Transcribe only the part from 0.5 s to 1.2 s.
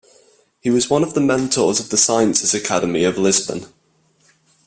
He was one of the